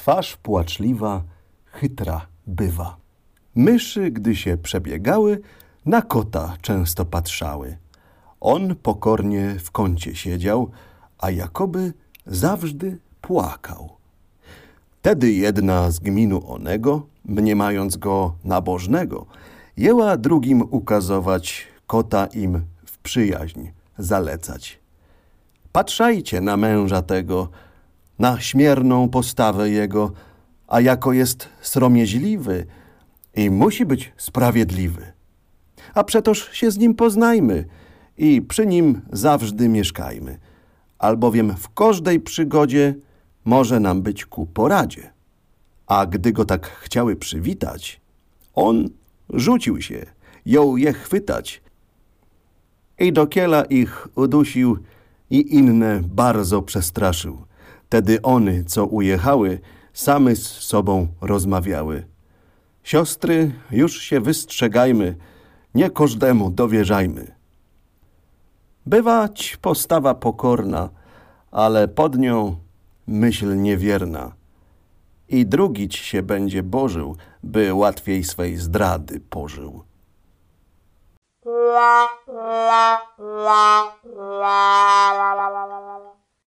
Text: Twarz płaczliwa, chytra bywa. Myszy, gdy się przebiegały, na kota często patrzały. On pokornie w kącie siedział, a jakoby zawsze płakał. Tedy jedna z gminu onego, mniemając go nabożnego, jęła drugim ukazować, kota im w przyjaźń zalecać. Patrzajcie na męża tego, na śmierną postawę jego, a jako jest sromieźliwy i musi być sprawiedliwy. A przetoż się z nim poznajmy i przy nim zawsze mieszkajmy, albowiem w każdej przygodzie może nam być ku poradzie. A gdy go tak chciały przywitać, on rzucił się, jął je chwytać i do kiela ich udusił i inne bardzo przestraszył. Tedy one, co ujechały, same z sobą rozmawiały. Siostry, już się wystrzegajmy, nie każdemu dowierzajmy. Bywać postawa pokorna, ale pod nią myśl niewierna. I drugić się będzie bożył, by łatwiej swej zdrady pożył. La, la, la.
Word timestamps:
Twarz 0.00 0.36
płaczliwa, 0.36 1.22
chytra 1.64 2.26
bywa. 2.46 2.96
Myszy, 3.54 4.10
gdy 4.10 4.36
się 4.36 4.56
przebiegały, 4.56 5.40
na 5.86 6.02
kota 6.02 6.56
często 6.62 7.04
patrzały. 7.04 7.76
On 8.40 8.74
pokornie 8.76 9.56
w 9.58 9.70
kącie 9.70 10.16
siedział, 10.16 10.70
a 11.18 11.30
jakoby 11.30 11.92
zawsze 12.26 12.96
płakał. 13.20 13.90
Tedy 15.02 15.32
jedna 15.32 15.90
z 15.90 15.98
gminu 15.98 16.52
onego, 16.52 17.06
mniemając 17.24 17.96
go 17.96 18.34
nabożnego, 18.44 19.26
jęła 19.76 20.16
drugim 20.16 20.62
ukazować, 20.70 21.68
kota 21.86 22.26
im 22.26 22.62
w 22.84 22.98
przyjaźń 22.98 23.68
zalecać. 23.98 24.78
Patrzajcie 25.72 26.40
na 26.40 26.56
męża 26.56 27.02
tego, 27.02 27.48
na 28.20 28.40
śmierną 28.40 29.08
postawę 29.08 29.70
jego, 29.70 30.12
a 30.68 30.80
jako 30.80 31.12
jest 31.12 31.48
sromieźliwy 31.60 32.66
i 33.36 33.50
musi 33.50 33.86
być 33.86 34.12
sprawiedliwy. 34.16 35.12
A 35.94 36.04
przetoż 36.04 36.52
się 36.52 36.70
z 36.70 36.78
nim 36.78 36.94
poznajmy 36.94 37.64
i 38.18 38.42
przy 38.42 38.66
nim 38.66 39.00
zawsze 39.12 39.68
mieszkajmy, 39.68 40.38
albowiem 40.98 41.56
w 41.56 41.74
każdej 41.74 42.20
przygodzie 42.20 42.94
może 43.44 43.80
nam 43.80 44.02
być 44.02 44.26
ku 44.26 44.46
poradzie. 44.46 45.10
A 45.86 46.06
gdy 46.06 46.32
go 46.32 46.44
tak 46.44 46.66
chciały 46.66 47.16
przywitać, 47.16 48.00
on 48.54 48.88
rzucił 49.30 49.82
się, 49.82 50.06
jął 50.46 50.76
je 50.76 50.92
chwytać 50.92 51.62
i 52.98 53.12
do 53.12 53.26
kiela 53.26 53.64
ich 53.64 54.08
udusił 54.14 54.78
i 55.30 55.54
inne 55.54 56.00
bardzo 56.04 56.62
przestraszył. 56.62 57.49
Tedy 57.90 58.22
one, 58.22 58.64
co 58.64 58.86
ujechały, 58.86 59.60
same 59.92 60.36
z 60.36 60.46
sobą 60.46 61.08
rozmawiały. 61.20 62.06
Siostry, 62.82 63.52
już 63.70 64.00
się 64.00 64.20
wystrzegajmy, 64.20 65.16
nie 65.74 65.90
każdemu 65.90 66.50
dowierzajmy. 66.50 67.34
Bywać 68.86 69.58
postawa 69.62 70.14
pokorna, 70.14 70.88
ale 71.50 71.88
pod 71.88 72.18
nią 72.18 72.56
myśl 73.06 73.56
niewierna. 73.56 74.32
I 75.28 75.46
drugić 75.46 75.96
się 75.96 76.22
będzie 76.22 76.62
bożył, 76.62 77.16
by 77.42 77.74
łatwiej 77.74 78.24
swej 78.24 78.56
zdrady 78.56 79.20
pożył. 79.20 79.84
La, 81.46 82.08
la, 82.28 83.00
la. 83.18 83.99